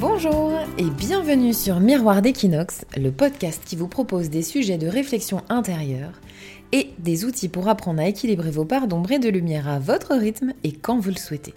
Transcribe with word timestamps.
Bonjour 0.00 0.52
et 0.78 0.84
bienvenue 0.84 1.52
sur 1.52 1.80
Miroir 1.80 2.22
d'Equinox, 2.22 2.84
le 2.96 3.10
podcast 3.10 3.60
qui 3.66 3.74
vous 3.74 3.88
propose 3.88 4.30
des 4.30 4.42
sujets 4.42 4.78
de 4.78 4.86
réflexion 4.86 5.42
intérieure 5.48 6.20
et 6.70 6.90
des 7.00 7.24
outils 7.24 7.48
pour 7.48 7.66
apprendre 7.66 8.00
à 8.00 8.06
équilibrer 8.06 8.52
vos 8.52 8.64
parts 8.64 8.86
d'ombre 8.86 9.10
et 9.10 9.18
de 9.18 9.28
lumière 9.28 9.66
à 9.66 9.80
votre 9.80 10.14
rythme 10.14 10.52
et 10.62 10.70
quand 10.70 11.00
vous 11.00 11.10
le 11.10 11.16
souhaitez. 11.16 11.52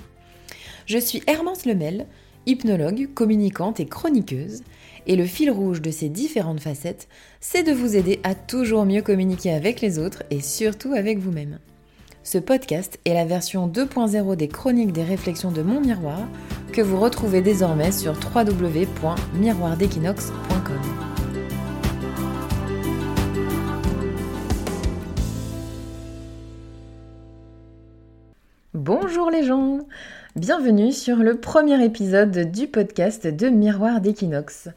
Je 0.87 0.97
suis 0.97 1.21
Hermance 1.27 1.67
Lemel, 1.67 2.07
hypnologue, 2.47 3.09
communicante 3.13 3.79
et 3.79 3.85
chroniqueuse, 3.85 4.63
et 5.05 5.15
le 5.15 5.25
fil 5.25 5.51
rouge 5.51 5.83
de 5.83 5.91
ces 5.91 6.09
différentes 6.09 6.61
facettes, 6.61 7.07
c'est 7.41 7.61
de 7.61 7.73
vous 7.73 7.95
aider 7.95 8.21
à 8.23 8.33
toujours 8.33 8.85
mieux 8.85 9.03
communiquer 9.03 9.51
avec 9.51 9.81
les 9.81 9.99
autres 9.99 10.23
et 10.31 10.41
surtout 10.41 10.93
avec 10.93 11.19
vous-même. 11.19 11.59
Ce 12.23 12.37
podcast 12.37 12.99
est 13.05 13.15
la 13.15 13.25
version 13.25 13.67
2.0 13.67 14.35
des 14.35 14.47
chroniques 14.47 14.93
des 14.93 15.03
réflexions 15.03 15.51
de 15.51 15.63
mon 15.63 15.81
miroir 15.81 16.19
que 16.71 16.81
vous 16.81 16.99
retrouvez 16.99 17.41
désormais 17.41 17.91
sur 17.91 18.13
www.miroirdequinox.com. 18.13 20.77
Bonjour 28.73 29.29
les 29.31 29.43
gens 29.43 29.79
Bienvenue 30.37 30.93
sur 30.93 31.17
le 31.17 31.41
premier 31.41 31.83
épisode 31.83 32.51
du 32.51 32.67
podcast 32.67 33.27
de 33.27 33.49
Miroir 33.49 33.99
d'Equinox. 33.99 34.69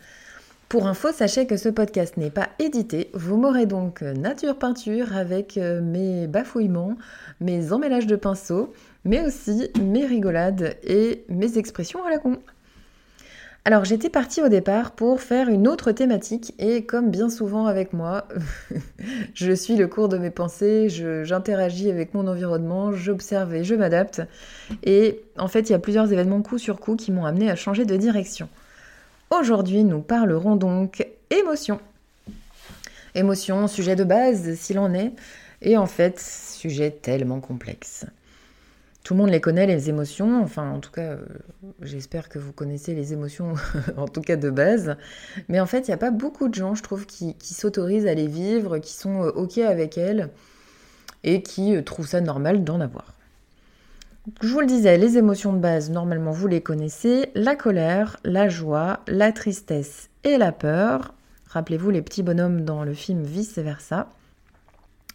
Pour 0.69 0.87
info, 0.87 1.13
sachez 1.13 1.47
que 1.47 1.57
ce 1.57 1.69
podcast 1.69 2.17
n'est 2.17 2.31
pas 2.31 2.49
édité. 2.59 3.11
Vous 3.15 3.37
m'aurez 3.37 3.67
donc 3.67 4.03
nature 4.03 4.59
peinture 4.59 5.17
avec 5.17 5.57
euh, 5.57 5.81
mes 5.81 6.27
bafouillements, 6.27 6.97
mes 7.41 7.73
emmêlages 7.73 8.07
de 8.07 8.17
pinceau, 8.17 8.73
mais 9.05 9.25
aussi 9.25 9.71
mes 9.81 10.07
rigolades 10.07 10.77
et 10.83 11.25
mes 11.29 11.59
expressions 11.59 12.05
à 12.05 12.11
la 12.11 12.19
con. 12.19 12.39
Alors 13.67 13.87
j'étais 13.87 14.11
partie 14.11 14.43
au 14.43 14.48
départ 14.48 14.91
pour 14.91 15.23
faire 15.23 15.48
une 15.48 15.69
autre 15.69 15.91
thématique 15.93 16.53
et 16.59 16.84
comme 16.84 17.11
bien 17.11 17.31
souvent 17.31 17.67
avec 17.67 17.95
moi, 17.95 18.28
je 19.34 19.53
suis 19.53 19.77
le 19.77 19.87
cours 19.87 20.11
de 20.11 20.19
mes 20.19 20.31
pensées, 20.31 20.89
j'interagis 20.91 21.91
avec 21.91 22.12
mon 22.12 22.27
environnement, 22.27 22.93
j'observe 22.93 23.55
et 23.55 23.65
je 23.65 23.75
m'adapte. 23.75 24.21
Et 24.83 25.23
en 25.39 25.49
fait 25.49 25.71
il 25.71 25.73
y 25.73 25.75
a 25.75 25.78
plusieurs 25.78 26.12
événements 26.12 26.43
coup 26.43 26.59
sur 26.59 26.78
coup 26.78 26.95
qui 26.95 27.11
m'ont 27.11 27.25
amené 27.25 27.51
à 27.51 27.56
changer 27.56 27.87
de 27.87 27.97
direction. 27.97 28.51
Aujourd'hui, 29.30 29.84
nous 29.84 30.00
parlerons 30.00 30.56
donc 30.56 31.06
émotion. 31.30 31.80
Émotion, 33.14 33.66
sujet 33.66 33.97
de 33.97 34.05
base 34.05 34.55
s'il 34.55 34.78
en 34.78 34.92
est, 34.92 35.12
et 35.62 35.77
en 35.77 35.86
fait, 35.86 36.20
sujet 36.20 36.91
tellement 36.91 37.41
complexe. 37.41 38.06
Tout 39.03 39.14
le 39.14 39.20
monde 39.20 39.31
les 39.31 39.41
connaît, 39.41 39.66
les 39.66 39.91
émotions, 39.91 40.42
enfin 40.42 40.70
en 40.70 40.81
tout 40.81 40.91
cas, 40.91 41.12
euh, 41.12 41.25
j'espère 41.83 42.28
que 42.28 42.39
vous 42.39 42.53
connaissez 42.53 42.94
les 42.94 43.12
émotions, 43.12 43.55
en 43.97 44.08
tout 44.08 44.22
cas 44.22 44.36
de 44.36 44.48
base, 44.50 44.97
mais 45.48 45.61
en 45.61 45.66
fait, 45.66 45.81
il 45.81 45.91
n'y 45.91 45.94
a 45.94 45.98
pas 45.98 46.11
beaucoup 46.11 46.48
de 46.48 46.55
gens, 46.55 46.75
je 46.75 46.83
trouve, 46.83 47.05
qui, 47.05 47.36
s'autorisent 47.42 48.06
à 48.06 48.14
les 48.14 48.27
vivre, 48.27 48.78
qui 48.78 48.94
sont 48.94 49.25
euh, 49.25 49.31
OK 49.33 49.59
avec 49.59 49.98
elles, 49.98 50.31
et 51.22 51.42
qui 51.42 51.77
euh, 51.77 51.83
trouvent 51.83 52.09
ça 52.09 52.22
normal 52.22 52.64
d'en 52.64 52.81
avoir. 52.81 53.12
Je 54.41 54.48
vous 54.48 54.61
le 54.61 54.67
disais, 54.67 54.97
les 54.97 55.19
émotions 55.19 55.53
de 55.53 55.58
base, 55.58 55.91
normalement, 55.91 56.30
vous 56.30 56.47
les 56.47 56.62
connaissez. 56.62 57.30
La 57.34 57.56
colère, 57.56 58.17
la 58.25 58.48
joie, 58.48 59.00
la 59.06 59.33
tristesse 59.33 60.08
et 60.25 60.39
la 60.39 60.50
peur. 60.50 61.12
Rappelez-vous 61.50 61.91
les 61.91 62.00
petits 62.00 62.22
bonhommes 62.22 62.62
dans 62.62 62.84
le 62.84 62.94
film 62.94 63.22
Vice 63.22 63.58
versa, 63.58 64.08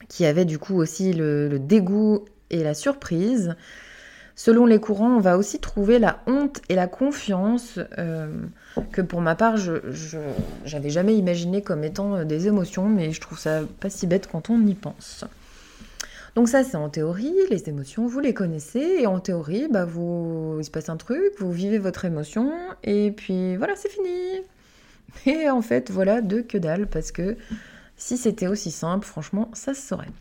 qui 0.10 0.28
avaient 0.28 0.46
du 0.46 0.60
coup 0.60 0.76
aussi 0.76 1.12
le, 1.12 1.58
dégoût 1.58 2.24
et 2.52 2.64
la 2.64 2.76
surprise. 2.76 3.56
Selon 4.36 4.68
les 4.68 4.80
courants, 4.80 5.18
on 5.18 5.20
va 5.20 5.40
aussi 5.40 5.58
trouver 5.58 5.98
la 5.98 6.20
honte 6.28 6.62
et 6.70 6.76
la 6.76 6.88
confiance, 6.88 7.80
euh, 7.98 8.30
que 8.92 9.02
pour 9.02 9.22
ma 9.22 9.34
part, 9.34 9.58
je 9.58 9.80
n'avais 10.72 10.92
jamais 10.92 11.16
imaginé 11.16 11.64
comme 11.64 11.84
étant 11.84 12.24
des 12.26 12.48
émotions, 12.48 12.88
mais 12.88 13.12
je 13.12 13.20
trouve 13.20 13.40
ça 13.40 13.62
pas 13.80 13.90
si 13.90 14.06
bête 14.06 14.30
quand 14.32 14.52
on 14.52 14.64
y 14.68 14.76
pense. 14.76 15.26
Donc 16.36 16.48
ça, 16.48 16.64
c'est 16.64 16.78
en 16.78 16.90
théorie, 16.90 17.34
les 17.50 17.70
émotions, 17.70 18.08
vous 18.08 18.20
les 18.20 18.34
connaissez, 18.34 18.98
et 19.00 19.08
en 19.08 19.20
théorie, 19.20 19.68
bah, 19.70 19.86
vous, 19.86 20.58
il 20.60 20.64
se 20.64 20.72
passe 20.72 20.90
un 20.90 20.98
truc, 20.98 21.34
vous 21.40 21.52
vivez 21.52 21.80
votre 21.80 22.06
émotion, 22.06 22.54
et 22.84 23.12
puis 23.12 23.56
voilà, 23.58 23.76
c'est 23.76 23.90
fini. 23.90 24.10
Et 25.26 25.50
en 25.50 25.62
fait, 25.62 25.90
voilà, 25.90 26.22
de 26.22 26.42
que 26.42 26.58
dalle, 26.58 26.88
parce 26.88 27.12
que 27.12 27.36
si 27.98 28.16
c'était 28.18 28.48
aussi 28.48 28.72
simple, 28.72 29.06
franchement, 29.06 29.50
ça 29.54 29.74
se 29.74 29.82
saurait. 29.82 30.12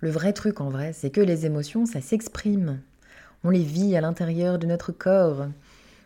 Le 0.00 0.10
vrai 0.10 0.32
truc, 0.32 0.60
en 0.60 0.68
vrai, 0.68 0.92
c'est 0.92 1.10
que 1.10 1.20
les 1.20 1.46
émotions, 1.46 1.86
ça 1.86 2.00
s'exprime. 2.00 2.80
On 3.44 3.50
les 3.50 3.62
vit 3.62 3.96
à 3.96 4.00
l'intérieur 4.00 4.58
de 4.58 4.66
notre 4.66 4.92
corps. 4.92 5.46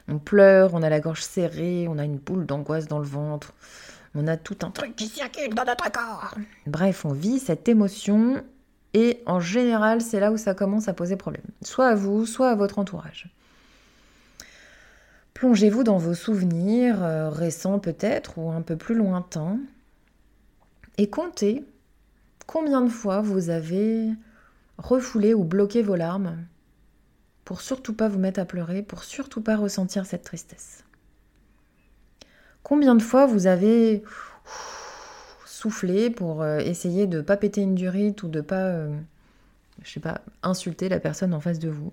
On 0.06 0.19
pleure, 0.19 0.75
on 0.75 0.83
a 0.83 0.89
la 0.89 1.00
gorge 1.00 1.22
serrée, 1.22 1.87
on 1.89 1.99
a 1.99 2.05
une 2.05 2.19
boule 2.19 2.47
d'angoisse 2.47 2.89
dans 2.89 2.99
le 2.99 3.06
ventre 3.06 3.55
on 4.15 4.27
a 4.27 4.37
tout 4.37 4.59
un 4.63 4.71
truc 4.71 4.97
qui 4.97 5.07
circule 5.07 5.55
dans 5.55 5.65
notre 5.65 5.91
corps. 5.91 6.35
Bref, 6.67 7.05
on 7.05 7.13
vit 7.13 7.39
cette 7.39 7.69
émotion 7.69 8.43
et 8.95 9.23
en 9.27 9.41
général, 9.41 10.01
c'est 10.01 10.21
là 10.21 10.33
où 10.33 10.37
ça 10.37 10.55
commence 10.55 10.89
à 10.89 10.95
poser 10.95 11.17
problème. 11.17 11.45
Soit 11.63 11.89
à 11.89 11.95
vous, 11.95 12.27
soit 12.27 12.51
à 12.51 12.55
votre 12.55 12.79
entourage. 12.79 13.29
Plongez-vous 15.35 15.85
dans 15.85 15.99
vos 15.99 16.15
souvenirs 16.15 17.03
euh, 17.03 17.31
récents 17.31 17.79
peut-être 17.79 18.39
ou 18.39 18.51
un 18.51 18.63
peu 18.63 18.77
plus 18.77 18.97
lointains 18.97 19.59
et 20.97 21.09
comptez 21.09 21.65
combien 22.47 22.81
de 22.81 22.89
fois 22.89 23.21
vous 23.21 23.51
avez 23.51 24.09
refoulé 24.79 25.35
ou 25.35 25.45
bloqué 25.45 25.83
vos 25.83 25.95
larmes 25.95 26.37
pour 27.45 27.61
surtout 27.61 27.95
pas 27.95 28.09
vous 28.09 28.19
mettre 28.19 28.41
à 28.41 28.45
pleurer, 28.45 28.83
pour 28.83 29.05
surtout 29.05 29.41
pas 29.41 29.57
ressentir 29.57 30.07
cette 30.07 30.25
tristesse. 30.25 30.85
Combien 32.63 32.95
de 32.95 33.03
fois 33.03 33.27
vous 33.27 33.47
avez 33.47 34.03
soufflé 35.47 36.11
pour 36.11 36.43
euh, 36.43 36.59
essayer 36.59 37.07
de 37.07 37.19
ne 37.19 37.23
pas 37.23 37.37
péter 37.37 37.63
une 37.63 37.75
durite 37.75 38.23
ou 38.23 38.29
de 38.29 38.41
pas, 38.41 38.67
euh, 38.67 38.97
je 39.83 39.91
sais 39.91 40.01
pas, 40.01 40.21
insulter 40.43 40.89
la 40.89 41.01
personne 41.01 41.35
en 41.35 41.41
face 41.41 41.59
de 41.59 41.69
vous? 41.69 41.93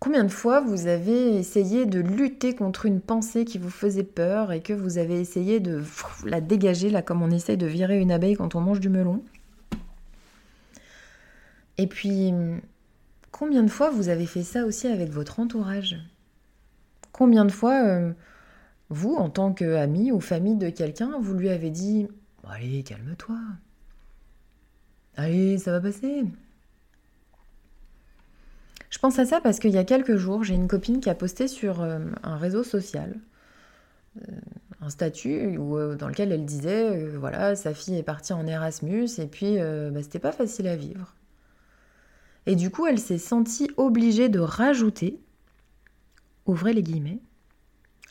Combien 0.00 0.24
de 0.24 0.32
fois 0.32 0.60
vous 0.60 0.88
avez 0.88 1.36
essayé 1.36 1.86
de 1.86 2.00
lutter 2.00 2.56
contre 2.56 2.86
une 2.86 3.00
pensée 3.00 3.44
qui 3.44 3.58
vous 3.58 3.70
faisait 3.70 4.02
peur 4.02 4.50
et 4.50 4.60
que 4.60 4.72
vous 4.72 4.98
avez 4.98 5.20
essayé 5.20 5.60
de 5.60 5.80
la 6.24 6.40
dégager, 6.40 6.90
là 6.90 7.02
comme 7.02 7.22
on 7.22 7.30
essaye 7.30 7.56
de 7.56 7.66
virer 7.66 8.00
une 8.00 8.10
abeille 8.10 8.34
quand 8.34 8.56
on 8.56 8.60
mange 8.60 8.80
du 8.80 8.88
melon? 8.88 9.22
Et 11.78 11.86
puis, 11.86 12.32
combien 13.30 13.62
de 13.62 13.70
fois 13.70 13.90
vous 13.90 14.08
avez 14.08 14.26
fait 14.26 14.42
ça 14.42 14.66
aussi 14.66 14.88
avec 14.88 15.10
votre 15.10 15.38
entourage? 15.38 15.96
Combien 17.12 17.44
de 17.44 17.52
fois 17.52 17.84
euh, 17.84 18.12
vous, 18.92 19.14
en 19.14 19.30
tant 19.30 19.52
qu'ami 19.52 20.12
ou 20.12 20.20
famille 20.20 20.56
de 20.56 20.68
quelqu'un, 20.68 21.18
vous 21.20 21.34
lui 21.34 21.48
avez 21.48 21.70
dit 21.70 22.08
Allez, 22.48 22.82
calme-toi. 22.82 23.38
Allez, 25.16 25.58
ça 25.58 25.72
va 25.72 25.80
passer. 25.80 26.24
Je 28.90 28.98
pense 28.98 29.18
à 29.18 29.24
ça 29.24 29.40
parce 29.40 29.58
qu'il 29.58 29.70
y 29.70 29.78
a 29.78 29.84
quelques 29.84 30.16
jours, 30.16 30.44
j'ai 30.44 30.54
une 30.54 30.68
copine 30.68 31.00
qui 31.00 31.08
a 31.08 31.14
posté 31.14 31.48
sur 31.48 31.80
euh, 31.80 31.98
un 32.22 32.36
réseau 32.36 32.62
social 32.62 33.14
euh, 34.18 34.36
un 34.82 34.90
statut 34.90 35.56
euh, 35.58 35.96
dans 35.96 36.08
lequel 36.08 36.30
elle 36.30 36.44
disait 36.44 37.06
voilà, 37.16 37.56
sa 37.56 37.72
fille 37.72 37.96
est 37.96 38.02
partie 38.02 38.34
en 38.34 38.46
Erasmus 38.46 39.08
et 39.18 39.26
puis 39.26 39.56
bah, 39.56 40.02
c'était 40.02 40.18
pas 40.18 40.32
facile 40.32 40.66
à 40.66 40.76
vivre. 40.76 41.14
Et 42.44 42.56
du 42.56 42.70
coup, 42.70 42.86
elle 42.86 42.98
s'est 42.98 43.18
sentie 43.18 43.70
obligée 43.76 44.28
de 44.28 44.40
rajouter, 44.40 45.20
ouvrez 46.44 46.72
les 46.72 46.82
guillemets, 46.82 47.20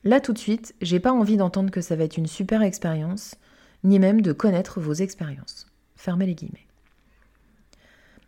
Là 0.04 0.20
tout 0.20 0.34
de 0.34 0.38
suite, 0.38 0.74
j'ai 0.82 1.00
pas 1.00 1.12
envie 1.12 1.38
d'entendre 1.38 1.72
que 1.72 1.82
ça 1.82 1.96
va 1.96 2.04
être 2.04 2.18
une 2.18 2.28
super 2.28 2.62
expérience, 2.62 3.36
ni 3.84 4.00
même 4.00 4.22
de 4.22 4.32
connaître 4.32 4.80
vos 4.80 4.94
expériences. 4.94 5.68
Fermez 5.96 6.26
les 6.26 6.36
guillemets. 6.36 6.68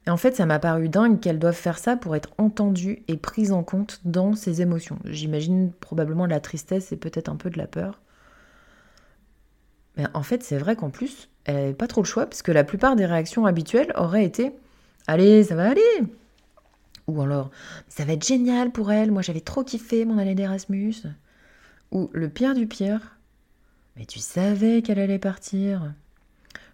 Et 0.05 0.09
en 0.09 0.17
fait, 0.17 0.35
ça 0.35 0.45
m'a 0.45 0.59
paru 0.59 0.89
dingue 0.89 1.19
qu'elles 1.19 1.39
doivent 1.39 1.55
faire 1.55 1.77
ça 1.77 1.95
pour 1.95 2.15
être 2.15 2.31
entendues 2.37 3.03
et 3.07 3.17
prises 3.17 3.53
en 3.53 3.63
compte 3.63 4.01
dans 4.03 4.33
ses 4.33 4.61
émotions. 4.61 4.99
J'imagine 5.05 5.71
probablement 5.71 6.25
de 6.25 6.31
la 6.31 6.41
tristesse 6.41 6.91
et 6.91 6.97
peut-être 6.97 7.29
un 7.29 7.37
peu 7.37 7.49
de 7.49 7.57
la 7.57 7.67
peur. 7.67 8.01
Mais 9.95 10.05
en 10.13 10.23
fait, 10.23 10.43
c'est 10.43 10.57
vrai 10.57 10.75
qu'en 10.75 10.89
plus, 10.89 11.29
elle 11.45 11.55
n'avait 11.55 11.73
pas 11.73 11.87
trop 11.87 12.01
le 12.01 12.07
choix, 12.07 12.25
puisque 12.25 12.49
la 12.49 12.63
plupart 12.63 12.95
des 12.95 13.05
réactions 13.05 13.45
habituelles 13.45 13.93
auraient 13.95 14.25
été 14.25 14.51
Allez, 15.07 15.43
ça 15.43 15.55
va 15.55 15.69
aller 15.69 15.81
Ou 17.07 17.21
alors 17.21 17.51
Ça 17.87 18.05
va 18.05 18.13
être 18.13 18.25
génial 18.25 18.71
pour 18.71 18.91
elle, 18.91 19.11
moi 19.11 19.21
j'avais 19.21 19.41
trop 19.41 19.63
kiffé 19.63 20.05
mon 20.05 20.17
année 20.17 20.35
d'Erasmus. 20.35 20.95
Ou 21.93 22.09
le 22.11 22.27
pire 22.27 22.55
du 22.55 22.67
pire, 22.67 23.17
mais 23.95 24.05
tu 24.05 24.19
savais 24.19 24.81
qu'elle 24.81 24.99
allait 24.99 25.19
partir. 25.19 25.93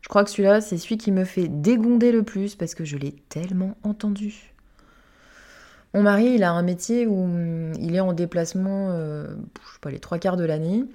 Je 0.01 0.07
crois 0.07 0.23
que 0.23 0.29
celui-là, 0.29 0.61
c'est 0.61 0.77
celui 0.77 0.97
qui 0.97 1.11
me 1.11 1.25
fait 1.25 1.49
dégonder 1.49 2.11
le 2.11 2.23
plus 2.23 2.55
parce 2.55 2.73
que 2.73 2.85
je 2.85 2.97
l'ai 2.97 3.11
tellement 3.27 3.75
entendu. 3.83 4.53
Mon 5.93 6.03
mari, 6.03 6.35
il 6.35 6.43
a 6.43 6.51
un 6.51 6.61
métier 6.61 7.05
où 7.05 7.23
hum, 7.23 7.73
il 7.79 7.95
est 7.95 7.99
en 7.99 8.13
déplacement, 8.13 8.91
euh, 8.91 9.27
pas, 9.81 9.91
les 9.91 9.99
trois 9.99 10.19
quarts 10.19 10.37
de 10.37 10.45
l'année. 10.45 10.85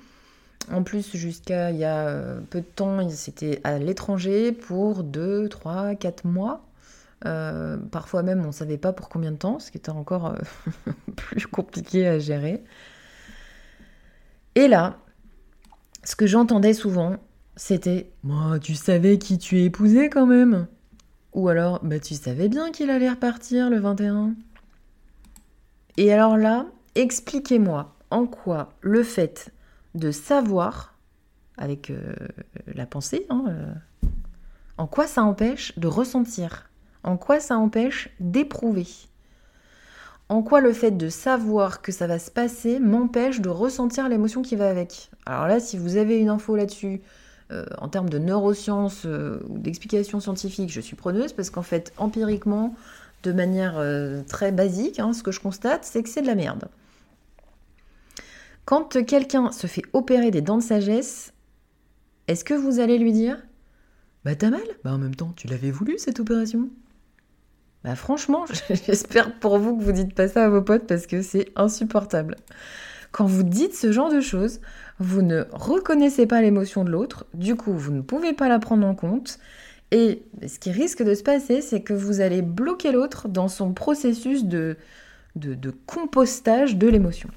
En 0.73 0.83
plus, 0.83 1.15
jusqu'à 1.15 1.71
il 1.71 1.77
y 1.77 1.85
a 1.85 2.09
euh, 2.09 2.41
peu 2.49 2.61
de 2.61 2.67
temps, 2.67 3.07
c'était 3.11 3.61
à 3.65 3.79
l'étranger 3.79 4.53
pour 4.53 5.05
deux, 5.05 5.51
trois, 5.51 5.95
quatre 5.97 6.25
mois. 6.25 6.65
Euh, 7.27 7.77
parfois 7.91 8.23
même, 8.23 8.43
on 8.43 8.49
ne 8.49 8.53
savait 8.53 8.79
pas 8.79 8.95
pour 8.95 9.11
combien 9.11 9.33
de 9.33 9.37
temps, 9.37 9.59
ce 9.59 9.71
qui 9.71 9.77
était 9.77 9.91
encore 9.91 10.35
plus 11.17 11.47
compliqué 11.47 12.07
à 12.07 12.19
gérer. 12.19 12.63
Et 14.55 14.69
là, 14.69 14.99
ce 16.05 16.17
que 16.17 16.27
j'entendais 16.27 16.75
souvent, 16.75 17.17
c'était 17.57 18.11
Moi, 18.23 18.59
tu 18.59 18.75
savais 18.75 19.19
qui 19.19 19.39
tu 19.39 19.63
épousais 19.63 20.09
quand 20.09 20.27
même. 20.27 20.67
Ou 21.33 21.49
alors 21.49 21.81
Bah, 21.83 21.99
tu 21.99 22.15
savais 22.15 22.49
bien 22.49 22.71
qu'il 22.71 22.91
allait 22.91 23.11
repartir 23.11 23.71
le 23.71 23.81
21 23.81 24.35
Et 25.97 26.13
alors 26.13 26.37
là, 26.37 26.67
expliquez-moi 26.95 27.95
en 28.11 28.27
quoi 28.27 28.73
le 28.81 29.03
fait 29.03 29.51
de 29.95 30.11
savoir, 30.11 30.95
avec 31.57 31.91
euh, 31.91 32.15
la 32.67 32.87
pensée, 32.87 33.27
hein, 33.31 33.45
en 34.77 34.87
quoi 34.87 35.07
ça 35.07 35.23
empêche 35.23 35.77
de 35.79 35.87
ressentir 35.87 36.71
En 37.03 37.17
quoi 37.17 37.41
ça 37.41 37.57
empêche 37.57 38.09
d'éprouver 38.21 38.87
En 40.29 40.43
quoi 40.43 40.61
le 40.61 40.73
fait 40.73 40.93
de 40.93 41.09
savoir 41.11 41.83
que 41.83 41.93
ça 41.93 42.07
va 42.07 42.19
se 42.19 42.31
passer 42.31 42.81
m'empêche 42.81 43.41
de 43.41 43.51
ressentir 43.51 44.09
l'émotion 44.09 44.43
qui 44.43 44.57
va 44.57 44.69
avec? 44.69 45.11
Alors 45.27 45.47
là, 45.47 45.61
si 45.61 45.77
vous 45.77 45.97
avez 45.97 46.19
une 46.19 46.31
info 46.31 46.57
là-dessus, 46.57 47.03
euh, 47.53 47.67
en 47.79 47.89
termes 47.89 48.09
de 48.09 48.19
neurosciences 48.19 49.03
euh, 49.05 49.39
ou 49.49 49.59
d'explications 49.59 50.21
scientifiques, 50.21 50.73
je 50.73 50.81
suis 50.81 50.97
preneuse 50.97 51.35
parce 51.35 51.51
qu'en 51.51 51.63
fait, 51.63 51.93
empiriquement, 51.99 52.75
de 53.23 53.33
manière 53.33 53.75
euh, 53.77 54.23
très 54.27 54.51
basique, 54.51 54.99
hein, 54.99 55.13
ce 55.13 55.23
que 55.23 55.31
je 55.31 55.41
constate, 55.41 55.85
c'est 55.85 56.03
que 56.03 56.09
c'est 56.09 56.23
de 56.23 56.27
la 56.27 56.35
merde. 56.35 56.69
Quand 58.65 59.05
quelqu'un 59.05 59.53
se 59.53 59.67
fait 59.67 59.83
opérer 59.93 60.31
des 60.31 60.41
dents 60.41 60.57
de 60.57 60.63
sagesse, 60.63 61.35
est-ce 62.29 62.45
que 62.45 62.55
vous 62.55 62.81
allez 62.81 62.97
lui 62.97 63.13
dire? 63.13 63.43
Bah 64.25 64.35
t'as 64.35 64.49
mal? 64.49 64.65
Bah 64.85 64.95
en 64.95 64.99
même 64.99 65.15
temps, 65.15 65.35
tu 65.37 65.49
l'avais 65.49 65.71
voulu 65.71 65.99
cette 65.99 66.19
opération? 66.19 66.71
Bah 67.85 67.95
franchement, 67.95 68.47
j'espère 68.71 69.39
pour 69.39 69.59
vous 69.59 69.77
que 69.77 69.85
vous 69.85 69.93
dites 69.93 70.15
pas 70.15 70.29
ça 70.29 70.47
à 70.47 70.49
vos 70.49 70.63
potes 70.63 70.87
parce 70.87 71.07
que 71.07 71.23
c'est 71.23 71.53
insupportable. 71.55 72.37
Quand 73.13 73.27
vous 73.27 73.45
dites 73.45 73.75
ce 73.75 73.93
genre 73.93 74.11
de 74.11 74.21
choses, 74.21 74.61
vous 74.99 75.23
ne 75.23 75.45
reconnaissez 75.53 76.27
pas 76.27 76.43
l'émotion 76.43 76.83
de 76.83 76.91
l'autre, 76.91 77.27
du 77.35 77.55
coup 77.55 77.73
vous 77.73 77.93
ne 77.93 78.01
pouvez 78.01 78.33
pas 78.33 78.49
la 78.49 78.59
prendre 78.59 78.87
en 78.87 78.95
compte, 78.95 79.39
et 79.91 80.25
ce 80.45 80.59
qui 80.59 80.73
risque 80.73 81.05
de 81.05 81.15
se 81.15 81.23
passer, 81.23 81.61
c'est 81.61 81.83
que 81.83 81.93
vous 81.93 82.21
allez 82.21 82.43
bloquer 82.43 82.91
l'autre 82.91 83.29
dans 83.29 83.47
son 83.47 83.73
processus 83.73 84.45
de, 84.45 84.77
compostage 85.87 86.77
de 86.77 86.89
l'émotion. 86.89 87.29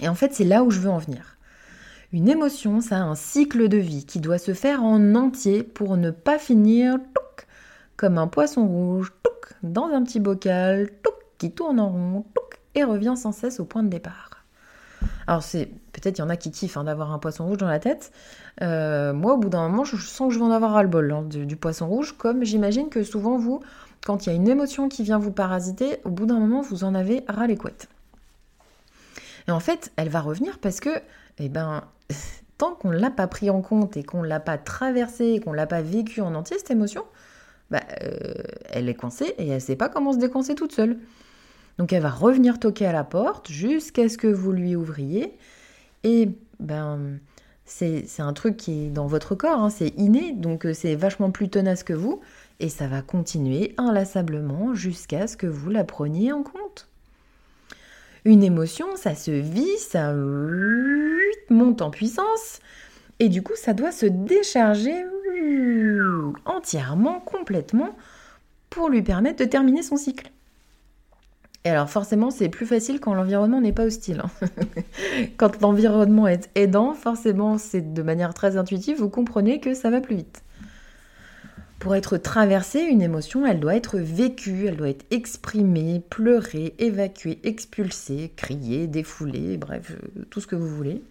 Et 0.00 0.08
en 0.08 0.16
fait, 0.16 0.32
c'est 0.34 0.44
là 0.44 0.64
où 0.64 0.72
je 0.72 0.80
veux 0.80 0.90
en 0.90 0.98
venir. 0.98 1.36
Une 2.12 2.28
émotion, 2.28 2.80
ça 2.80 2.96
a 2.96 3.02
un 3.02 3.14
cycle 3.14 3.68
de 3.68 3.76
vie 3.76 4.04
qui 4.06 4.18
doit 4.18 4.38
se 4.38 4.54
faire 4.54 4.82
en 4.82 5.14
entier 5.14 5.62
pour 5.62 5.96
ne 5.96 6.10
pas 6.10 6.38
finir 6.38 6.98
un 8.02 8.26
poisson 8.26 8.66
rouge 8.66 9.12
dans 9.62 9.86
un 9.86 10.02
petit 10.02 10.20
bocal 10.20 10.90
qui 11.38 11.52
tourne 11.52 11.80
en 11.80 11.88
rond 11.88 12.24
et 12.74 12.84
revient 12.84 13.14
sans 13.16 13.32
cesse 13.32 13.60
au 13.60 13.64
point 13.64 13.82
de 13.82 13.88
départ. 13.88 14.30
Alors 15.26 15.42
c'est 15.42 15.66
peut-être 15.92 16.18
il 16.18 16.20
y 16.20 16.24
en 16.24 16.28
a 16.28 16.36
qui 16.36 16.50
kiffent 16.50 16.76
hein, 16.76 16.84
d'avoir 16.84 17.12
un 17.12 17.18
poisson 17.18 17.46
rouge 17.46 17.58
dans 17.58 17.68
la 17.68 17.78
tête. 17.78 18.12
Euh, 18.60 19.12
moi, 19.12 19.34
au 19.34 19.38
bout 19.38 19.48
d'un 19.48 19.68
moment, 19.68 19.84
je 19.84 19.96
sens 19.96 20.28
que 20.28 20.34
je 20.34 20.38
vais 20.38 20.44
en 20.44 20.50
avoir 20.50 20.72
ras 20.72 20.82
le 20.82 20.88
bol 20.88 21.10
hein, 21.12 21.22
du, 21.22 21.56
poisson 21.56 21.86
rouge, 21.86 22.16
comme 22.16 22.44
j'imagine 22.44 22.88
que 22.88 23.02
souvent 23.02 23.36
vous, 23.36 23.60
quand 24.04 24.26
il 24.26 24.30
y 24.30 24.32
a 24.32 24.34
une 24.34 24.48
émotion 24.48 24.88
qui 24.88 25.02
vient 25.02 25.18
vous 25.18 25.32
parasiter, 25.32 25.98
au 26.04 26.10
bout 26.10 26.26
d'un 26.26 26.38
moment, 26.38 26.60
vous 26.60 26.84
en 26.84 26.94
avez 26.94 27.24
ras 27.28 27.46
les 27.46 27.56
couettes. 27.56 27.88
Et 29.48 29.50
en 29.50 29.60
fait, 29.60 29.92
elle 29.96 30.08
va 30.08 30.20
revenir 30.20 30.58
parce 30.58 30.80
que, 30.80 30.90
eh 31.38 31.48
ben, 31.48 31.84
tant 32.58 32.74
qu'on 32.74 32.90
l'a 32.90 33.10
pas 33.10 33.26
pris 33.26 33.50
en 33.50 33.60
compte 33.60 33.96
et 33.96 34.04
qu'on 34.04 34.22
l'a 34.22 34.40
pas 34.40 34.58
traversée, 34.58 35.40
qu'on 35.40 35.52
ne 35.52 35.56
l'a 35.56 35.66
pas 35.66 35.82
vécu 35.82 36.20
en 36.20 36.34
entier, 36.34 36.58
cette 36.58 36.70
émotion, 36.70 37.04
bah, 37.72 37.80
euh, 38.02 38.34
elle 38.68 38.90
est 38.90 38.94
coincée 38.94 39.34
et 39.38 39.48
elle 39.48 39.54
ne 39.54 39.58
sait 39.58 39.76
pas 39.76 39.88
comment 39.88 40.12
se 40.12 40.18
décoincer 40.18 40.54
toute 40.54 40.72
seule. 40.72 40.98
Donc 41.78 41.94
elle 41.94 42.02
va 42.02 42.10
revenir 42.10 42.60
toquer 42.60 42.84
à 42.84 42.92
la 42.92 43.02
porte 43.02 43.50
jusqu'à 43.50 44.10
ce 44.10 44.18
que 44.18 44.26
vous 44.26 44.52
lui 44.52 44.76
ouvriez. 44.76 45.38
Et 46.04 46.28
ben, 46.60 47.18
c'est 47.64 48.04
un 48.18 48.34
truc 48.34 48.58
qui 48.58 48.84
est 48.84 48.90
dans 48.90 49.06
votre 49.06 49.34
corps, 49.34 49.58
hein, 49.58 49.70
c'est 49.70 49.94
inné, 49.96 50.32
donc 50.32 50.66
euh, 50.66 50.74
c'est 50.74 50.94
vachement 50.94 51.30
plus 51.30 51.48
tenace 51.48 51.82
que 51.82 51.94
vous. 51.94 52.20
Et 52.60 52.68
ça 52.68 52.88
va 52.88 53.00
continuer 53.00 53.74
inlassablement 53.78 54.74
jusqu'à 54.74 55.26
ce 55.26 55.38
que 55.38 55.46
vous 55.46 55.70
la 55.70 55.84
preniez 55.84 56.30
en 56.30 56.42
compte. 56.42 56.88
Une 58.26 58.42
émotion, 58.44 58.86
ça 58.96 59.14
se 59.14 59.30
vit, 59.30 59.78
ça 59.78 60.12
monte 61.48 61.80
en 61.80 61.90
puissance, 61.90 62.60
et 63.18 63.28
du 63.28 63.42
coup, 63.42 63.54
ça 63.56 63.72
doit 63.72 63.92
se 63.92 64.06
décharger 64.06 65.04
entièrement, 66.44 67.20
complètement, 67.20 67.96
pour 68.70 68.88
lui 68.88 69.02
permettre 69.02 69.38
de 69.38 69.48
terminer 69.48 69.82
son 69.82 69.96
cycle. 69.96 70.30
Et 71.64 71.70
alors 71.70 71.88
forcément, 71.88 72.30
c'est 72.30 72.48
plus 72.48 72.66
facile 72.66 72.98
quand 72.98 73.14
l'environnement 73.14 73.60
n'est 73.60 73.72
pas 73.72 73.84
hostile. 73.84 74.22
Hein. 74.24 74.48
quand 75.36 75.60
l'environnement 75.60 76.26
est 76.26 76.50
aidant, 76.56 76.94
forcément, 76.94 77.56
c'est 77.56 77.92
de 77.94 78.02
manière 78.02 78.34
très 78.34 78.56
intuitive, 78.56 78.98
vous 78.98 79.08
comprenez 79.08 79.60
que 79.60 79.74
ça 79.74 79.90
va 79.90 80.00
plus 80.00 80.16
vite. 80.16 80.42
Pour 81.78 81.94
être 81.94 82.16
traversée, 82.16 82.80
une 82.80 83.02
émotion, 83.02 83.44
elle 83.44 83.60
doit 83.60 83.74
être 83.74 83.98
vécue, 83.98 84.66
elle 84.66 84.76
doit 84.76 84.88
être 84.88 85.04
exprimée, 85.10 86.00
pleurée, 86.10 86.74
évacuée, 86.78 87.40
expulsée, 87.42 88.32
criée, 88.36 88.86
défoulée, 88.86 89.56
bref, 89.56 89.90
euh, 89.90 90.24
tout 90.30 90.40
ce 90.40 90.46
que 90.46 90.54
vous 90.54 90.68
voulez. 90.68 91.02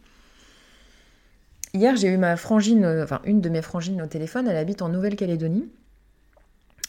Hier, 1.73 1.95
j'ai 1.95 2.09
eu 2.09 2.17
ma 2.17 2.35
frangine, 2.35 2.83
euh, 2.83 3.03
enfin 3.03 3.21
une 3.23 3.39
de 3.39 3.49
mes 3.49 3.61
frangines 3.61 4.01
au 4.01 4.07
téléphone, 4.07 4.47
elle 4.47 4.57
habite 4.57 4.81
en 4.81 4.89
Nouvelle-Calédonie, 4.89 5.69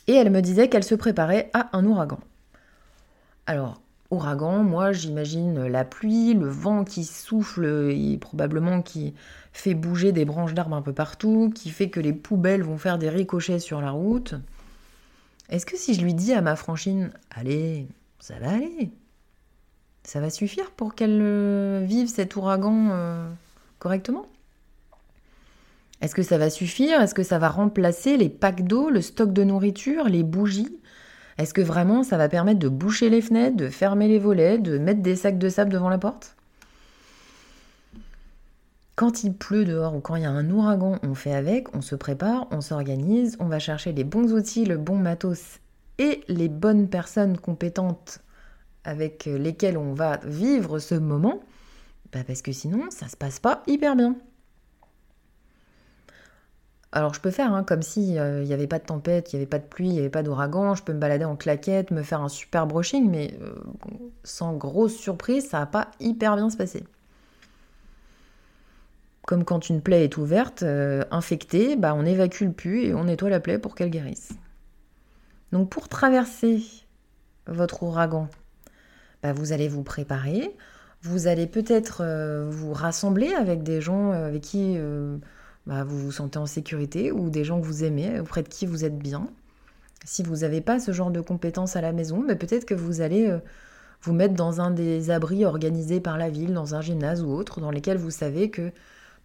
et 0.08 0.14
elle 0.14 0.30
me 0.30 0.42
disait 0.42 0.68
qu'elle 0.68 0.82
se 0.82 0.96
préparait 0.96 1.50
à 1.52 1.76
un 1.76 1.84
ouragan. 1.84 2.18
Alors, 3.46 3.80
ouragan, 4.10 4.64
moi 4.64 4.90
j'imagine 4.92 5.66
la 5.66 5.84
pluie, 5.84 6.34
le 6.34 6.48
vent 6.48 6.84
qui 6.84 7.04
souffle 7.04 7.64
et 7.92 8.18
probablement 8.18 8.82
qui 8.82 9.14
fait 9.52 9.74
bouger 9.74 10.10
des 10.10 10.24
branches 10.24 10.54
d'arbres 10.54 10.76
un 10.76 10.82
peu 10.82 10.92
partout, 10.92 11.52
qui 11.54 11.70
fait 11.70 11.88
que 11.90 12.00
les 12.00 12.12
poubelles 12.12 12.62
vont 12.62 12.78
faire 12.78 12.98
des 12.98 13.08
ricochets 13.08 13.60
sur 13.60 13.80
la 13.80 13.92
route. 13.92 14.34
Est-ce 15.48 15.66
que 15.66 15.76
si 15.76 15.94
je 15.94 16.02
lui 16.02 16.14
dis 16.14 16.32
à 16.32 16.40
ma 16.40 16.56
franchine, 16.56 17.12
allez, 17.30 17.86
ça 18.18 18.38
va 18.40 18.50
aller, 18.54 18.90
ça 20.02 20.20
va 20.20 20.30
suffire 20.30 20.72
pour 20.72 20.94
qu'elle 20.96 21.20
euh, 21.22 21.84
vive 21.86 22.08
cet 22.08 22.34
ouragan 22.34 22.88
euh, 22.90 23.30
correctement? 23.78 24.26
Est-ce 26.02 26.16
que 26.16 26.22
ça 26.22 26.36
va 26.36 26.50
suffire? 26.50 27.00
Est-ce 27.00 27.14
que 27.14 27.22
ça 27.22 27.38
va 27.38 27.48
remplacer 27.48 28.16
les 28.16 28.28
packs 28.28 28.64
d'eau, 28.64 28.90
le 28.90 29.00
stock 29.00 29.32
de 29.32 29.44
nourriture, 29.44 30.08
les 30.08 30.24
bougies? 30.24 30.76
Est-ce 31.38 31.54
que 31.54 31.60
vraiment 31.60 32.02
ça 32.02 32.18
va 32.18 32.28
permettre 32.28 32.58
de 32.58 32.68
boucher 32.68 33.08
les 33.08 33.22
fenêtres, 33.22 33.56
de 33.56 33.68
fermer 33.68 34.08
les 34.08 34.18
volets, 34.18 34.58
de 34.58 34.78
mettre 34.78 35.00
des 35.00 35.14
sacs 35.14 35.38
de 35.38 35.48
sable 35.48 35.72
devant 35.72 35.88
la 35.88 35.98
porte? 35.98 36.36
Quand 38.96 39.22
il 39.24 39.32
pleut 39.32 39.64
dehors 39.64 39.94
ou 39.94 40.00
quand 40.00 40.16
il 40.16 40.22
y 40.22 40.26
a 40.26 40.30
un 40.30 40.50
ouragan, 40.50 40.98
on 41.04 41.14
fait 41.14 41.34
avec, 41.34 41.74
on 41.74 41.80
se 41.80 41.94
prépare, 41.94 42.48
on 42.50 42.60
s'organise, 42.60 43.36
on 43.38 43.46
va 43.46 43.60
chercher 43.60 43.92
les 43.92 44.04
bons 44.04 44.32
outils, 44.34 44.64
le 44.64 44.76
bon 44.76 44.96
matos 44.96 45.60
et 45.98 46.22
les 46.28 46.48
bonnes 46.48 46.88
personnes 46.88 47.38
compétentes 47.38 48.20
avec 48.84 49.26
lesquelles 49.26 49.78
on 49.78 49.94
va 49.94 50.18
vivre 50.24 50.80
ce 50.80 50.96
moment, 50.96 51.40
bah 52.12 52.24
parce 52.26 52.42
que 52.42 52.52
sinon 52.52 52.90
ça 52.90 53.08
se 53.08 53.16
passe 53.16 53.38
pas 53.38 53.62
hyper 53.68 53.96
bien. 53.96 54.16
Alors 56.92 57.14
je 57.14 57.20
peux 57.20 57.30
faire 57.30 57.54
hein, 57.54 57.64
comme 57.64 57.80
si 57.82 58.18
euh, 58.18 58.42
il 58.42 58.46
n'y 58.46 58.52
avait 58.52 58.66
pas 58.66 58.78
de 58.78 58.84
tempête, 58.84 59.32
il 59.32 59.36
n'y 59.36 59.42
avait 59.42 59.48
pas 59.48 59.58
de 59.58 59.64
pluie, 59.64 59.88
il 59.88 59.92
n'y 59.92 59.98
avait 59.98 60.10
pas 60.10 60.22
d'ouragan, 60.22 60.74
je 60.74 60.82
peux 60.82 60.92
me 60.92 60.98
balader 60.98 61.24
en 61.24 61.36
claquette, 61.36 61.90
me 61.90 62.02
faire 62.02 62.20
un 62.20 62.28
super 62.28 62.66
brushing, 62.66 63.10
mais 63.10 63.34
euh, 63.40 63.54
sans 64.24 64.54
grosse 64.54 64.94
surprise, 64.94 65.48
ça 65.48 65.60
va 65.60 65.66
pas 65.66 65.90
hyper 66.00 66.36
bien 66.36 66.50
se 66.50 66.56
passer. 66.58 66.84
Comme 69.26 69.44
quand 69.44 69.70
une 69.70 69.80
plaie 69.80 70.04
est 70.04 70.18
ouverte, 70.18 70.64
euh, 70.64 71.04
infectée, 71.10 71.76
bah, 71.76 71.94
on 71.94 72.04
évacue 72.04 72.42
le 72.42 72.52
pus 72.52 72.84
et 72.84 72.94
on 72.94 73.04
nettoie 73.04 73.30
la 73.30 73.40
plaie 73.40 73.58
pour 73.58 73.74
qu'elle 73.74 73.90
guérisse. 73.90 74.32
Donc 75.52 75.70
pour 75.70 75.88
traverser 75.88 76.62
votre 77.46 77.82
ouragan, 77.84 78.28
bah, 79.22 79.32
vous 79.32 79.52
allez 79.52 79.68
vous 79.68 79.82
préparer, 79.82 80.54
vous 81.02 81.26
allez 81.26 81.46
peut-être 81.46 82.02
euh, 82.02 82.48
vous 82.50 82.72
rassembler 82.72 83.32
avec 83.34 83.62
des 83.62 83.80
gens 83.80 84.12
euh, 84.12 84.26
avec 84.26 84.42
qui 84.42 84.76
bah, 85.66 85.84
vous 85.84 85.98
vous 85.98 86.12
sentez 86.12 86.38
en 86.38 86.46
sécurité 86.46 87.12
ou 87.12 87.30
des 87.30 87.44
gens 87.44 87.60
que 87.60 87.66
vous 87.66 87.84
aimez, 87.84 88.20
auprès 88.20 88.42
de 88.42 88.48
qui 88.48 88.66
vous 88.66 88.84
êtes 88.84 88.98
bien. 88.98 89.28
Si 90.04 90.22
vous 90.22 90.38
n'avez 90.38 90.60
pas 90.60 90.80
ce 90.80 90.92
genre 90.92 91.10
de 91.10 91.20
compétences 91.20 91.76
à 91.76 91.80
la 91.80 91.92
maison, 91.92 92.24
mais 92.26 92.34
peut-être 92.34 92.64
que 92.64 92.74
vous 92.74 93.00
allez 93.00 93.38
vous 94.02 94.12
mettre 94.12 94.34
dans 94.34 94.60
un 94.60 94.70
des 94.72 95.10
abris 95.10 95.44
organisés 95.44 96.00
par 96.00 96.18
la 96.18 96.28
ville, 96.28 96.52
dans 96.52 96.74
un 96.74 96.80
gymnase 96.80 97.22
ou 97.22 97.30
autre, 97.30 97.60
dans 97.60 97.70
lesquels 97.70 97.98
vous 97.98 98.10
savez 98.10 98.50
que 98.50 98.72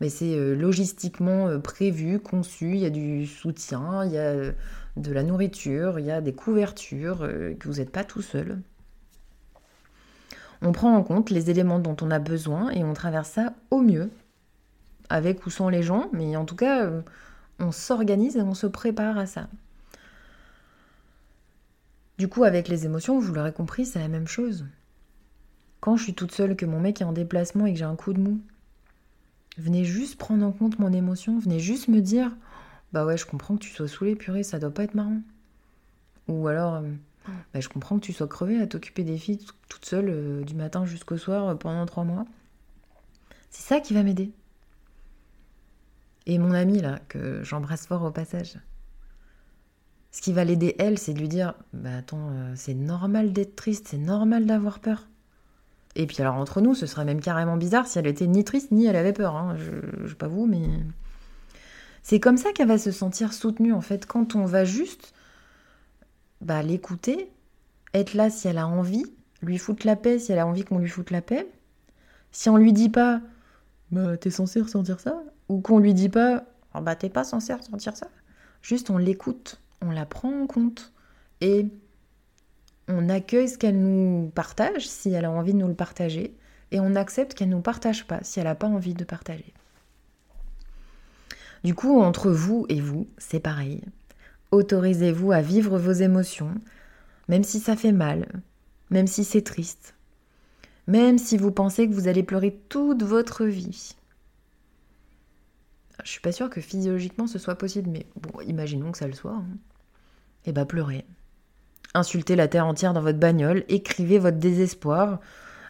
c'est 0.08 0.36
euh, 0.36 0.56
logistiquement 0.56 1.48
euh, 1.48 1.60
prévu, 1.60 2.20
conçu, 2.20 2.74
il 2.74 2.78
y 2.78 2.86
a 2.86 2.90
du 2.92 3.26
soutien, 3.26 4.06
il 4.06 4.12
y 4.12 4.18
a 4.18 4.22
euh, 4.22 4.52
de 4.96 5.12
la 5.12 5.24
nourriture, 5.24 6.00
il 6.00 6.06
y 6.06 6.12
a 6.12 6.22
des 6.22 6.34
couvertures, 6.34 7.20
que 7.20 7.68
vous 7.68 7.76
n'êtes 7.76 7.92
pas 7.92 8.04
tout 8.04 8.22
seul. 8.22 8.60
On 10.64 10.72
prend 10.72 10.96
en 10.96 11.04
compte 11.04 11.30
les 11.30 11.52
éléments 11.52 11.78
dont 11.78 11.96
on 12.02 12.10
a 12.10 12.18
besoin 12.18 12.72
et 12.72 12.84
on 12.84 12.94
traverse 12.94 13.30
ça 13.30 13.54
au 13.70 13.82
mieux, 13.82 14.10
avec 15.10 15.46
ou 15.46 15.50
sans 15.50 15.70
les 15.70 15.84
gens, 15.84 16.10
mais 16.14 16.36
en 16.36 16.46
tout 16.46 16.56
cas, 16.56 16.90
on 17.60 17.72
s'organise 17.72 18.38
et 18.38 18.42
on 18.42 18.54
se 18.54 18.68
prépare 18.68 19.18
à 19.18 19.26
ça. 19.26 19.48
Du 22.18 22.28
coup, 22.28 22.44
avec 22.44 22.68
les 22.68 22.86
émotions, 22.86 23.20
vous 23.20 23.34
l'aurez 23.34 23.54
compris, 23.54 23.86
c'est 23.86 24.00
la 24.00 24.08
même 24.08 24.28
chose. 24.28 24.66
Quand 25.80 25.98
je 25.98 26.04
suis 26.04 26.14
toute 26.16 26.32
seule, 26.32 26.56
que 26.56 26.66
mon 26.66 26.80
mec 26.80 27.00
est 27.02 27.06
en 27.06 27.14
déplacement 27.14 27.68
et 27.68 27.74
que 27.74 27.80
j'ai 27.80 27.86
un 27.86 27.96
coup 27.96 28.14
de 28.14 28.20
mou, 28.20 28.42
venez 29.58 29.86
juste 29.86 30.18
prendre 30.18 30.46
en 30.46 30.52
compte 30.52 30.80
mon 30.80 30.92
émotion, 30.92 31.38
venez 31.38 31.60
juste 31.60 31.88
me 31.88 32.02
dire 32.02 32.36
Bah 32.92 33.06
ouais, 33.06 33.18
je 33.18 33.26
comprends 33.28 33.56
que 33.56 33.62
tu 33.62 33.70
sois 33.70 33.88
saoulée, 33.88 34.16
purée, 34.16 34.42
ça 34.42 34.58
doit 34.58 34.74
pas 34.74 34.84
être 34.84 34.96
marrant. 34.96 35.22
Ou 36.28 36.48
alors, 36.48 36.76
euh, 36.76 36.82
bah, 37.54 37.60
je 37.60 37.70
comprends 37.70 38.00
que 38.00 38.06
tu 38.06 38.14
sois 38.14 38.28
crevée 38.28 38.60
à 38.60 38.66
t'occuper 38.66 39.04
des 39.04 39.18
filles 39.20 39.46
toute 39.70 39.86
seule 39.86 40.10
euh, 40.10 40.44
du 40.44 40.56
matin 40.56 40.86
jusqu'au 40.86 41.18
soir 41.18 41.50
euh, 41.50 41.56
pendant 41.56 41.86
trois 41.86 42.04
mois. 42.04 42.26
C'est 43.52 43.76
ça 43.76 43.80
qui 43.80 43.94
va 43.94 44.02
m'aider. 44.02 44.32
Et 46.28 46.38
mon 46.38 46.52
amie, 46.52 46.82
là, 46.82 47.00
que 47.08 47.42
j'embrasse 47.42 47.88
fort 47.88 48.04
au 48.04 48.12
passage, 48.12 48.60
ce 50.12 50.22
qui 50.22 50.34
va 50.34 50.44
l'aider, 50.44 50.76
elle, 50.78 51.00
c'est 51.00 51.14
de 51.14 51.20
lui 51.20 51.30
dire 51.30 51.54
Bah 51.74 51.98
attends, 51.98 52.32
c'est 52.56 52.74
normal 52.74 53.34
d'être 53.34 53.56
triste, 53.56 53.88
c'est 53.88 53.98
normal 53.98 54.46
d'avoir 54.46 54.80
peur. 54.80 55.08
Et 55.96 56.06
puis 56.06 56.18
alors 56.22 56.36
entre 56.36 56.62
nous, 56.62 56.76
ce 56.76 56.86
serait 56.86 57.06
même 57.06 57.22
carrément 57.22 57.58
bizarre 57.58 57.88
si 57.88 57.98
elle 57.98 58.08
était 58.08 58.28
ni 58.28 58.44
triste 58.44 58.72
ni 58.72 58.86
elle 58.86 58.98
avait 58.98 59.14
peur. 59.14 59.36
Hein. 59.36 59.56
Je, 59.58 59.72
je 60.04 60.10
sais 60.10 60.16
pas 60.16 60.28
vous, 60.28 60.46
mais 60.46 60.68
c'est 62.04 62.20
comme 62.20 62.38
ça 62.38 62.52
qu'elle 62.52 62.68
va 62.68 62.78
se 62.78 62.92
sentir 62.92 63.34
soutenue 63.34 63.74
en 63.74 63.82
fait 63.82 64.06
quand 64.06 64.36
on 64.36 64.46
va 64.46 64.66
juste 64.66 65.14
bah, 66.42 66.62
l'écouter, 66.62 67.32
être 67.94 68.14
là 68.14 68.30
si 68.30 68.48
elle 68.48 68.58
a 68.58 68.68
envie, 68.68 69.06
lui 69.42 69.58
foutre 69.58 69.88
la 69.88 69.96
paix 69.96 70.20
si 70.20 70.32
elle 70.32 70.40
a 70.40 70.48
envie 70.48 70.66
qu'on 70.66 70.80
lui 70.80 70.90
foute 70.90 71.12
la 71.12 71.22
paix. 71.22 71.48
Si 72.32 72.50
on 72.50 72.58
lui 72.58 72.74
dit 72.74 72.90
pas 72.90 73.22
bah 73.92 74.18
t'es 74.18 74.30
censé 74.30 74.62
ressentir 74.62 75.00
ça 75.00 75.24
ou 75.50 75.62
qu'on 75.62 75.80
lui 75.80 75.94
dit 75.94 76.10
pas 76.10 76.44
oh, 76.76 76.82
bah 76.82 76.96
t'es 76.96 77.10
pas 77.10 77.24
censé 77.24 77.54
ressentir 77.54 77.96
ça. 77.96 78.08
Juste 78.62 78.90
on 78.90 78.98
l'écoute, 78.98 79.60
on 79.82 79.92
la 79.92 80.06
prend 80.06 80.44
en 80.44 80.48
compte 80.48 80.92
et 81.42 81.68
on 82.88 83.10
accueille 83.10 83.50
ce 83.50 83.58
qu'elle 83.58 83.80
nous 83.80 84.32
partage 84.34 84.88
si 84.88 85.12
elle 85.12 85.26
a 85.26 85.32
envie 85.32 85.54
de 85.54 85.60
nous 85.60 85.68
le 85.68 85.74
partager 85.74 86.36
et 86.72 86.80
on 86.80 86.96
accepte 86.96 87.34
qu'elle 87.34 87.50
ne 87.50 87.56
nous 87.56 87.62
partage 87.62 88.06
pas 88.08 88.20
si 88.24 88.40
elle 88.40 88.46
n'a 88.46 88.56
pas 88.56 88.68
envie 88.68 88.94
de 88.94 89.04
partager. 89.04 89.54
Du 91.64 91.74
coup, 91.74 92.00
entre 92.02 92.30
vous 92.30 92.66
et 92.70 92.80
vous, 92.80 93.08
c'est 93.18 93.40
pareil. 93.40 93.82
Autorisez-vous 94.52 95.32
à 95.32 95.42
vivre 95.42 95.78
vos 95.78 95.92
émotions, 95.92 96.54
même 97.28 97.44
si 97.44 97.60
ça 97.60 97.76
fait 97.76 97.92
mal, 97.92 98.28
même 98.90 99.08
si 99.08 99.24
c'est 99.24 99.42
triste, 99.42 99.96
même 100.88 101.18
si 101.18 101.38
vous 101.38 101.52
pensez 101.52 101.88
que 101.88 101.94
vous 101.94 102.08
allez 102.08 102.24
pleurer 102.24 102.58
toute 102.70 103.04
votre 103.04 103.46
vie. 103.46 103.96
Je 106.04 106.12
suis 106.12 106.22
pas 106.22 106.32
sûre 106.32 106.50
que 106.50 106.62
physiologiquement 106.62 107.28
ce 107.28 107.40
soit 107.40 107.56
possible, 107.56 107.90
mais 107.90 108.06
bon, 108.22 108.42
imaginons 108.42 108.92
que 108.92 108.98
ça 108.98 109.08
le 109.08 109.14
soit. 109.14 109.32
Et 109.32 109.36
hein. 109.36 109.58
Eh 110.46 110.52
bah 110.52 110.66
pleurez. 110.66 111.06
Insultez 111.94 112.36
la 112.36 112.48
terre 112.48 112.68
entière 112.68 112.94
dans 112.94 113.02
votre 113.02 113.20
bagnole, 113.20 113.64
écrivez 113.70 114.20
votre 114.20 114.38
désespoir, 114.38 115.20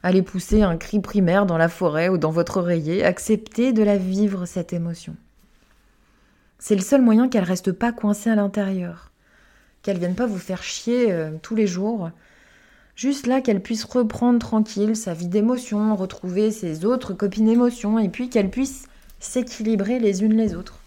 allez 0.04 0.22
pousser 0.22 0.62
un 0.62 0.78
cri 0.78 1.00
primaire 1.00 1.46
dans 1.46 1.58
la 1.58 1.70
forêt 1.70 2.10
ou 2.10 2.18
dans 2.18 2.32
votre 2.32 2.58
oreiller, 2.58 3.04
acceptez 3.04 3.72
de 3.72 3.84
la 3.84 3.98
vivre 3.98 4.46
cette 4.46 4.74
émotion. 4.74 5.16
C'est 6.60 6.76
le 6.76 6.82
seul 6.82 7.02
moyen 7.02 7.30
qu'elle 7.30 7.44
reste 7.44 7.72
pas 7.72 7.92
coincée 7.92 8.30
à 8.30 8.36
l'intérieur, 8.36 9.12
qu'elle 9.84 10.00
vienne 10.00 10.16
pas 10.16 10.26
vous 10.26 10.40
faire 10.40 10.64
chier 10.64 11.12
euh, 11.12 11.32
tous 11.42 11.56
les 11.56 11.68
jours. 11.68 12.10
Juste 12.96 13.28
là, 13.28 13.42
qu'elle 13.42 13.62
puisse 13.62 13.86
reprendre 13.86 14.40
tranquille 14.40 14.96
sa 14.96 15.14
vie 15.14 15.28
d'émotion, 15.28 15.96
retrouver 15.96 16.52
ses 16.52 16.84
autres 16.84 17.14
copines 17.14 17.46
d'émotion, 17.46 18.00
et 18.00 18.10
puis 18.10 18.30
qu'elle 18.30 18.50
puisse 18.50 18.88
s'équilibrer 19.28 20.00
les 20.00 20.24
unes 20.24 20.36
les 20.36 20.56
autres. 20.56 20.80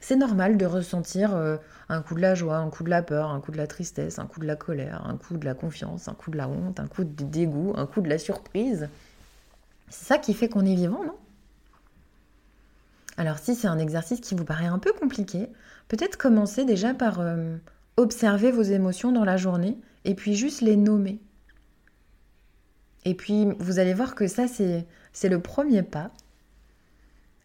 C'est 0.00 0.16
normal 0.16 0.56
de 0.56 0.64
ressentir 0.64 1.34
euh, 1.34 1.56
un 1.88 2.02
coup 2.02 2.14
de 2.14 2.20
la 2.20 2.34
joie, 2.34 2.56
un 2.56 2.70
coup 2.70 2.84
de 2.84 2.90
la 2.90 3.02
peur, 3.02 3.30
un 3.30 3.40
coup 3.40 3.52
de 3.52 3.56
la 3.56 3.66
tristesse, 3.66 4.18
un 4.18 4.26
coup 4.26 4.40
de 4.40 4.46
la 4.46 4.56
colère, 4.56 5.06
un 5.06 5.16
coup 5.16 5.36
de 5.36 5.44
la 5.44 5.54
confiance, 5.54 6.08
un 6.08 6.14
coup 6.14 6.30
de 6.30 6.36
la 6.36 6.48
honte, 6.48 6.80
un 6.80 6.86
coup 6.86 7.04
de 7.04 7.24
dégoût, 7.24 7.74
un 7.76 7.86
coup 7.86 8.00
de 8.00 8.08
la 8.08 8.18
surprise. 8.18 8.88
C'est 9.88 10.06
ça 10.06 10.18
qui 10.18 10.32
fait 10.34 10.48
qu'on 10.48 10.64
est 10.64 10.74
vivant, 10.74 11.04
non? 11.04 11.16
Alors 13.16 13.38
si 13.38 13.54
c'est 13.54 13.68
un 13.68 13.78
exercice 13.78 14.20
qui 14.20 14.34
vous 14.34 14.44
paraît 14.46 14.66
un 14.66 14.78
peu 14.78 14.92
compliqué, 14.92 15.48
peut-être 15.88 16.16
commencer 16.16 16.64
déjà 16.64 16.94
par 16.94 17.20
euh, 17.20 17.56
observer 17.98 18.50
vos 18.50 18.62
émotions 18.62 19.12
dans 19.12 19.24
la 19.24 19.36
journée 19.36 19.76
et 20.04 20.14
puis 20.14 20.34
juste 20.36 20.62
les 20.62 20.76
nommer. 20.76 21.20
Et 23.04 23.14
puis 23.14 23.48
vous 23.58 23.78
allez 23.78 23.92
voir 23.92 24.14
que 24.14 24.26
ça 24.26 24.46
c'est 24.48 25.28
le 25.28 25.40
premier 25.40 25.82
pas. 25.82 26.10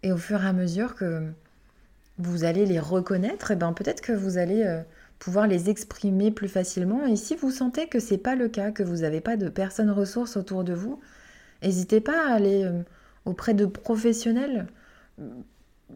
Et 0.05 0.12
au 0.12 0.17
fur 0.17 0.43
et 0.43 0.47
à 0.47 0.53
mesure 0.53 0.93
que 0.93 1.24
vous 2.19 2.43
allez 2.43 2.67
les 2.67 2.79
reconnaître, 2.79 3.50
et 3.50 3.55
ben 3.55 3.74
peut-être 3.74 4.01
que 4.01 4.12
vous 4.12 4.38
allez 4.38 4.62
euh, 4.63 4.83
pouvoir 5.17 5.47
les 5.47 5.71
exprimer 5.71 6.29
plus 6.29 6.47
facilement. 6.47 7.07
Et 7.07 7.15
si 7.15 7.35
vous 7.35 7.50
sentez 7.50 7.88
que 7.88 8.00
c'est 8.00 8.19
pas 8.19 8.35
le 8.35 8.47
cas, 8.47 8.69
que 8.69 8.83
vous 8.83 8.97
n'avez 8.97 9.19
pas 9.19 9.35
de 9.35 9.50
personnes 9.50 9.89
ressources 9.89 10.38
autour 10.38 10.63
de 10.63 10.74
vous, 10.74 11.00
n'hésitez 11.63 12.01
pas 12.01 12.29
à 12.29 12.35
aller 12.35 12.65
euh, 12.65 12.83
auprès 13.25 13.55
de 13.55 13.65
professionnels. 13.65 14.67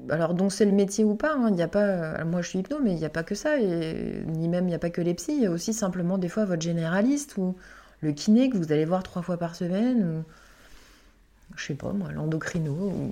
Alors 0.09 0.33
dont 0.33 0.49
c'est 0.49 0.65
le 0.65 0.71
métier 0.71 1.03
ou 1.03 1.13
pas, 1.13 1.35
hein. 1.35 1.51
il 1.53 1.61
a 1.61 1.67
pas. 1.67 1.85
Euh, 1.85 2.25
moi 2.25 2.41
je 2.41 2.49
suis 2.49 2.59
hypno, 2.59 2.79
mais 2.81 2.93
il 2.93 2.97
n'y 2.97 3.05
a 3.05 3.11
pas 3.11 3.23
que 3.23 3.35
ça, 3.35 3.59
et 3.59 4.23
ni 4.25 4.47
même 4.47 4.63
il 4.65 4.69
n'y 4.69 4.75
a 4.75 4.79
pas 4.79 4.89
que 4.89 5.01
les 5.01 5.13
psys. 5.13 5.33
Il 5.35 5.43
y 5.43 5.45
a 5.45 5.51
aussi 5.51 5.71
simplement 5.71 6.17
des 6.17 6.29
fois 6.29 6.45
votre 6.45 6.63
généraliste 6.63 7.37
ou 7.37 7.55
le 8.01 8.11
kiné 8.11 8.49
que 8.49 8.57
vous 8.57 8.71
allez 8.71 8.85
voir 8.85 9.03
trois 9.03 9.21
fois 9.21 9.37
par 9.37 9.55
semaine, 9.55 10.03
ou 10.03 10.23
je 11.55 11.63
sais 11.67 11.75
pas 11.75 11.93
moi, 11.93 12.11
l'endocrino 12.11 12.73
ou 12.73 13.11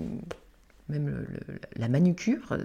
même 0.89 1.25
la 1.75 1.88
manucure. 1.89 2.58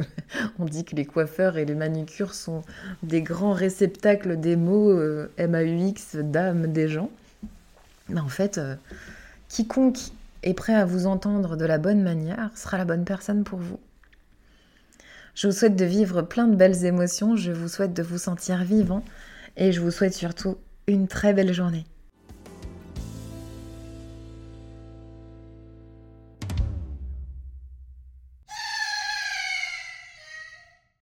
On 0.58 0.64
dit 0.64 0.84
que 0.84 0.96
les 0.96 1.04
coiffeurs 1.04 1.56
et 1.58 1.64
les 1.64 1.74
manucures 1.74 2.34
sont 2.34 2.62
des 3.02 3.22
grands 3.22 3.52
réceptacles 3.52 4.38
des 4.38 4.56
mots 4.56 4.90
euh, 4.90 5.30
MAUX 5.38 6.16
d'âme 6.16 6.72
des 6.72 6.88
gens. 6.88 7.10
Mais 8.08 8.20
en 8.20 8.28
fait, 8.28 8.58
euh, 8.58 8.74
quiconque 9.48 9.98
est 10.42 10.54
prêt 10.54 10.74
à 10.74 10.84
vous 10.84 11.06
entendre 11.06 11.56
de 11.56 11.64
la 11.64 11.78
bonne 11.78 12.02
manière 12.02 12.50
sera 12.56 12.78
la 12.78 12.84
bonne 12.84 13.04
personne 13.04 13.44
pour 13.44 13.58
vous. 13.58 13.78
Je 15.34 15.46
vous 15.46 15.52
souhaite 15.52 15.76
de 15.76 15.84
vivre 15.84 16.22
plein 16.22 16.48
de 16.48 16.56
belles 16.56 16.84
émotions, 16.84 17.36
je 17.36 17.52
vous 17.52 17.68
souhaite 17.68 17.94
de 17.94 18.02
vous 18.02 18.18
sentir 18.18 18.64
vivant 18.64 19.04
et 19.56 19.72
je 19.72 19.80
vous 19.80 19.90
souhaite 19.90 20.14
surtout 20.14 20.56
une 20.86 21.06
très 21.06 21.32
belle 21.32 21.52
journée. 21.52 21.84